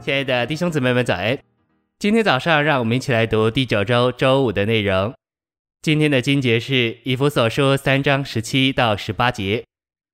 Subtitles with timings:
[0.00, 1.36] 亲爱的弟兄姊妹们，早安！
[1.98, 5.12] 今天早上，让我们一起来读第九周周五的内容。
[5.82, 9.64] 今天的经节是以弗所书三章十七到十八节，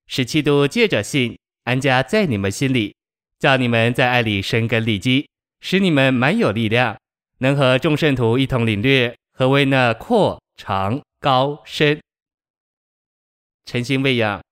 [0.06, 2.96] 使基督借着信安家在你们心里，
[3.38, 5.28] 叫你们在爱里生根立基，
[5.60, 6.96] 使你们满有力量，
[7.38, 12.00] 能和众圣徒一同领略何为那阔长高深。
[13.66, 14.42] 诚心喂养，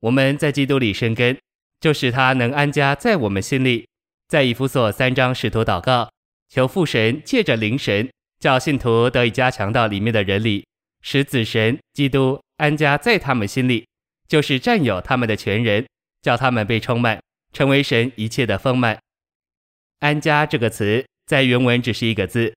[0.00, 1.38] 我们在基督里生根，
[1.80, 3.86] 就使他能安家在我们心里。
[4.28, 6.10] 在以弗所三章使徒祷告，
[6.48, 10.66] 求父神借着灵神，叫信徒得以加强到里面的人里，
[11.00, 13.86] 使子神基督安家在他们心里，
[14.26, 15.86] 就是占有他们的全人，
[16.22, 18.98] 叫他们被充满，成为神一切的丰满。
[20.00, 22.52] 安家这个词在原文只是一个字，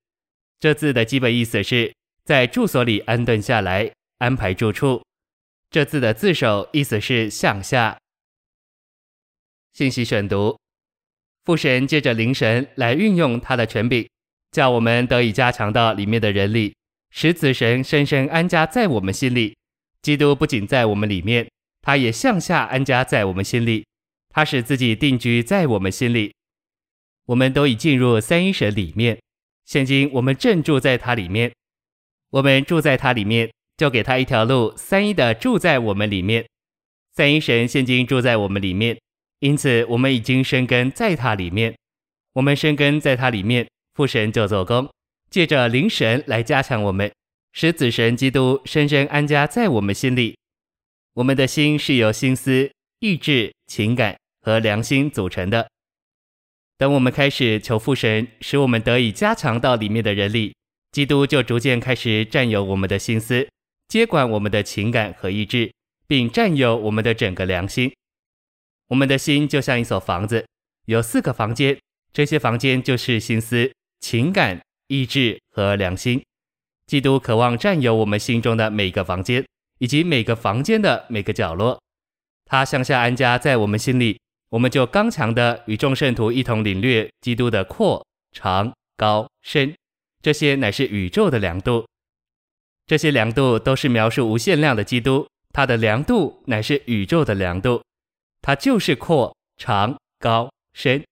[0.59, 1.93] 这字的基本意思是
[2.25, 5.03] 在住所里安顿下来，安排住处。
[5.69, 7.95] 这字的字首意思是向下。
[9.73, 10.57] 信息选读。
[11.49, 14.07] 父神借着灵神来运用他的权柄，
[14.51, 16.75] 叫我们得以加强到里面的人里，
[17.09, 19.57] 使子神深深安家在我们心里。
[20.03, 21.49] 基督不仅在我们里面，
[21.81, 23.83] 他也向下安家在我们心里，
[24.29, 26.31] 他使自己定居在我们心里。
[27.25, 29.19] 我们都已进入三一神里面，
[29.65, 31.51] 现今我们正住在他里面。
[32.29, 36.45] 我们住在他里面，就给他一条路，三一的住在我们里面。
[37.15, 38.95] 三一神现今住在我们里面。
[39.39, 41.73] 因此，我们已经生根在他里面。
[42.33, 44.89] 我们生根在他里面，父神就做工，
[45.29, 47.11] 借着灵神来加强我们，
[47.53, 50.37] 使子神基督深深安家在我们心里。
[51.13, 55.67] 我们的心是由心思、意志、情感和良心组成的。
[56.77, 60.53] 等我们开始求父神使我们得以加强到里面的人里，
[60.91, 63.49] 基督就逐渐开始占有我们的心思，
[63.87, 65.71] 接管我们的情感和意志，
[66.07, 67.91] 并占有我们的整个良心。
[68.89, 70.45] 我们的心就像一所房子，
[70.85, 71.79] 有四个房间，
[72.11, 76.23] 这些房间就是心思、情感、意志和良心。
[76.87, 79.45] 基督渴望占有我们心中的每个房间，
[79.77, 81.79] 以及每个房间的每个角落。
[82.45, 84.19] 他向下安家在我们心里，
[84.49, 89.75] 我们就刚强的与众圣徒一同领略基督的阔、长、高、深，
[90.23, 91.85] 这些乃是宇宙的量度。
[92.87, 97.83] 这些量度都是描述无限量的基督，他的量度乃是宇宙的量度。
[98.41, 101.03] 它就是阔、长、高、深。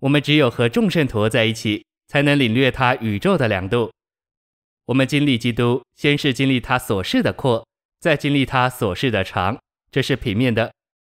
[0.00, 3.90] 我们只有和众圣徒在一起，才能领略它宇宙的量度。
[4.86, 7.66] 我们经历基督，先是经历他所示的阔，
[8.00, 9.58] 再经历他所示的长，
[9.90, 10.72] 这是平面的。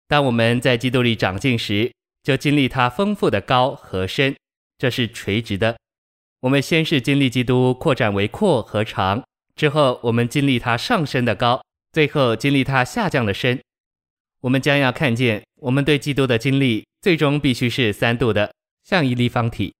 [0.08, 1.92] 当我们在基督里长进时，
[2.24, 4.36] 就经历他丰富的高和深，
[4.78, 5.78] 这是垂直的。
[6.40, 9.24] 我们先是经历基督扩展为阔和长，
[9.56, 11.62] 之后我们经历他上升的高，
[11.92, 13.62] 最后经历他下降的深。
[14.42, 19.74] 我们将要看见，我们对基督的经历最终必须是三度的，像一立方体。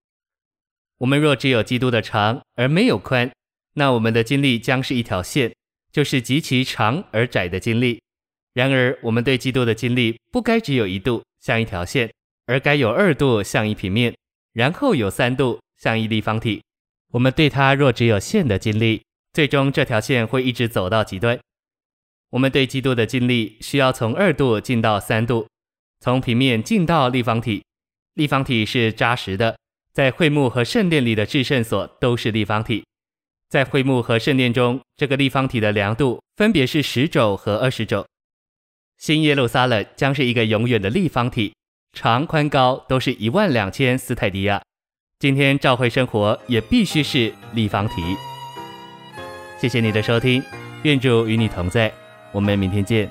[0.98, 3.32] 我们若只有基督的长而没有宽，
[3.76, 5.54] 那我们的经历将是一条线，
[5.94, 8.02] 就是极其长而窄的经历。
[8.54, 12.12] 然而，我们对基督的经历不该只有一度，像一条线，
[12.48, 14.14] 而该有二度，像一平面，
[14.52, 16.62] 然后有三度，像一立方体。
[17.14, 21.40] 我们对它若只有线的经历，最终这条线会一直走到极端。
[22.32, 25.48] 我们对基督的经历需要从二度进到三度，
[26.00, 27.64] 从平面进到立方体。
[28.14, 29.58] 立方体是扎实的，
[29.94, 32.84] 在会幕和圣殿里的至圣所都是立方体。
[33.50, 38.06] 在会幕和圣殿中，这个立方体的量度分别是十肘和二十肘。
[39.00, 41.56] 新耶路撒冷将是一个永远的立方体，
[41.94, 44.62] 长宽高都是一万两千斯泰迪亚。
[45.18, 47.96] 今天教会生活也必须是立方体。
[49.60, 50.44] 谢谢你的收听，
[50.84, 51.92] 愿主与你同在。
[52.32, 53.10] 我们明天见。